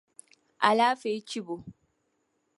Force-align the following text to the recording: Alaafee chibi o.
Alaafee 0.69 1.19
chibi 1.29 1.43
o. 1.57 1.61